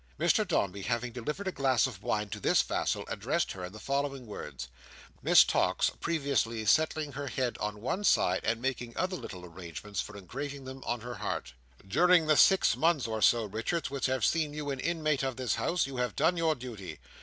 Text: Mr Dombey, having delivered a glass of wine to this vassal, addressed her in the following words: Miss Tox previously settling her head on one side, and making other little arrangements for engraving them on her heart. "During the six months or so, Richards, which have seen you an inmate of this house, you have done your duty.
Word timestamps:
Mr 0.19 0.47
Dombey, 0.47 0.81
having 0.81 1.11
delivered 1.11 1.47
a 1.47 1.51
glass 1.51 1.85
of 1.85 2.01
wine 2.01 2.27
to 2.29 2.39
this 2.39 2.63
vassal, 2.63 3.05
addressed 3.07 3.51
her 3.51 3.63
in 3.65 3.71
the 3.71 3.79
following 3.79 4.25
words: 4.25 4.67
Miss 5.21 5.43
Tox 5.43 5.91
previously 5.99 6.65
settling 6.65 7.11
her 7.11 7.27
head 7.27 7.55
on 7.59 7.81
one 7.81 8.03
side, 8.03 8.41
and 8.43 8.59
making 8.59 8.97
other 8.97 9.15
little 9.15 9.45
arrangements 9.45 10.01
for 10.01 10.17
engraving 10.17 10.63
them 10.65 10.83
on 10.87 11.01
her 11.01 11.17
heart. 11.21 11.53
"During 11.87 12.25
the 12.25 12.35
six 12.35 12.75
months 12.75 13.05
or 13.07 13.21
so, 13.21 13.45
Richards, 13.45 13.91
which 13.91 14.07
have 14.07 14.25
seen 14.25 14.53
you 14.55 14.71
an 14.71 14.79
inmate 14.79 15.21
of 15.21 15.35
this 15.35 15.53
house, 15.53 15.85
you 15.85 15.97
have 15.97 16.15
done 16.15 16.35
your 16.35 16.55
duty. 16.55 16.99